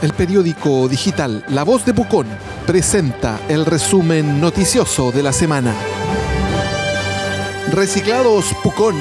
[0.00, 2.28] El periódico digital La Voz de Pucón
[2.66, 5.74] presenta el resumen noticioso de la semana.
[7.72, 8.96] Reciclados Pucón.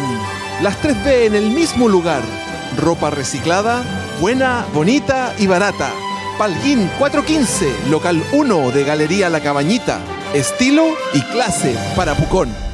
[0.64, 2.24] Las 3B en el mismo lugar.
[2.78, 3.84] Ropa reciclada,
[4.20, 5.92] buena, bonita y barata.
[6.40, 10.00] Palguín 415, local 1 de Galería La Cabañita.
[10.34, 12.67] Estilo y clase para Pucón.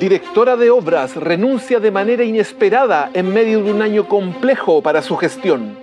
[0.00, 5.18] Directora de Obras renuncia de manera inesperada en medio de un año complejo para su
[5.18, 5.76] gestión.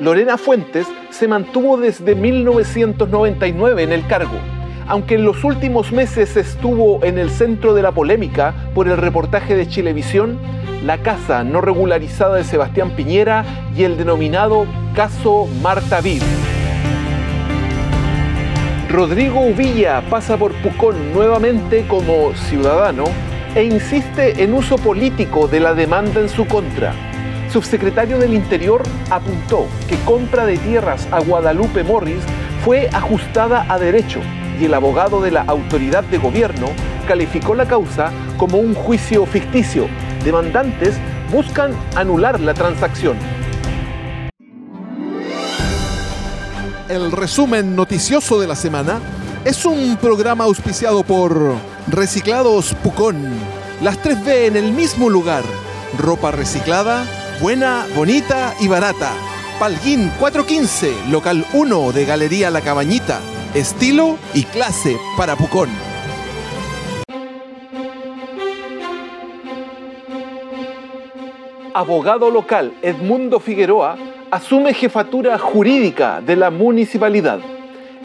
[0.00, 4.34] Lorena Fuentes se mantuvo desde 1999 en el cargo,
[4.88, 9.54] aunque en los últimos meses estuvo en el centro de la polémica por el reportaje
[9.54, 10.36] de Chilevisión,
[10.84, 13.44] la casa no regularizada de Sebastián Piñera
[13.76, 16.22] y el denominado caso Marta Vid.
[18.88, 25.74] Rodrigo Uvilla pasa por Pucón nuevamente como ciudadano e insiste en uso político de la
[25.74, 26.94] demanda en su contra.
[27.52, 32.22] Subsecretario del Interior apuntó que compra de tierras a Guadalupe Morris
[32.64, 34.20] fue ajustada a derecho
[34.60, 36.68] y el abogado de la autoridad de gobierno
[37.08, 39.88] calificó la causa como un juicio ficticio.
[40.24, 40.94] Demandantes
[41.32, 43.16] buscan anular la transacción.
[46.88, 49.00] El resumen noticioso de la semana
[49.44, 51.54] es un programa auspiciado por
[51.90, 53.28] Reciclados Pucón.
[53.82, 55.42] Las 3B en el mismo lugar.
[55.98, 57.04] Ropa reciclada,
[57.40, 59.10] buena, bonita y barata.
[59.58, 63.18] Palguín 415, local 1 de Galería La Cabañita.
[63.54, 65.68] Estilo y clase para Pucón.
[71.74, 73.96] Abogado local Edmundo Figueroa
[74.30, 77.40] asume jefatura jurídica de la municipalidad.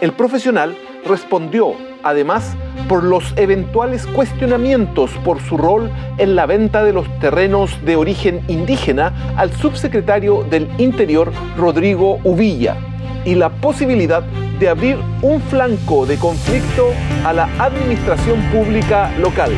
[0.01, 0.75] El profesional
[1.05, 2.55] respondió, además,
[2.87, 8.41] por los eventuales cuestionamientos por su rol en la venta de los terrenos de origen
[8.47, 12.77] indígena al subsecretario del Interior, Rodrigo Uvilla,
[13.25, 14.23] y la posibilidad
[14.59, 16.87] de abrir un flanco de conflicto
[17.25, 19.51] a la administración pública local.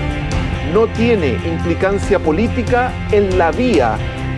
[0.74, 3.98] No tiene implicancia política en la vía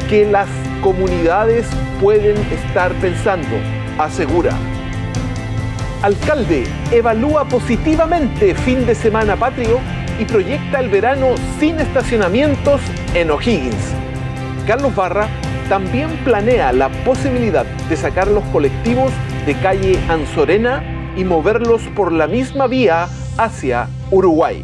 [0.10, 0.50] que las
[0.82, 1.68] comunidades
[2.02, 3.56] pueden estar pensando,
[3.98, 4.52] asegura.
[6.02, 9.82] Alcalde evalúa positivamente fin de semana patrio
[10.18, 12.80] y proyecta el verano sin estacionamientos
[13.14, 13.94] en O'Higgins.
[14.66, 15.28] Carlos Barra
[15.68, 19.12] también planea la posibilidad de sacar los colectivos
[19.46, 20.82] de calle Anzorena
[21.18, 24.64] y moverlos por la misma vía hacia Uruguay.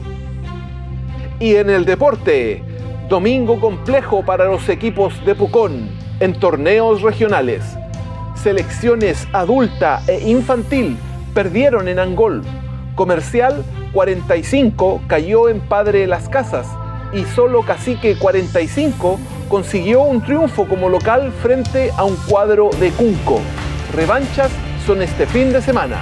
[1.42, 2.64] Y en el deporte,
[3.10, 5.90] domingo complejo para los equipos de Pucón
[6.22, 7.62] en torneos regionales.
[8.36, 10.98] Selecciones adulta e infantil
[11.36, 12.42] perdieron en Angol.
[12.96, 16.66] Comercial 45 cayó en Padre Las Casas
[17.14, 19.20] y solo Cacique 45
[19.50, 23.42] consiguió un triunfo como local frente a un cuadro de Cunco.
[23.94, 24.50] Revanchas
[24.88, 26.02] son este fin de semana.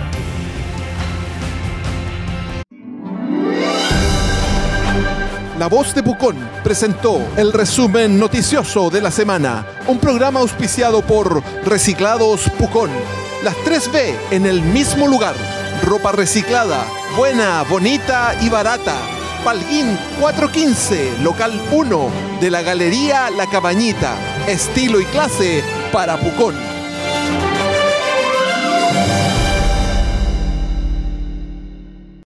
[5.57, 11.41] La voz de Pucón presentó el resumen noticioso de la semana, un programa auspiciado por
[11.65, 12.89] Reciclados Pucón
[13.43, 15.35] las 3B en el mismo lugar.
[15.83, 16.85] Ropa reciclada,
[17.17, 18.95] buena, bonita y barata.
[19.43, 24.15] Palguín 415, local 1 de la Galería La Cabañita.
[24.47, 26.72] Estilo y clase para Pucón.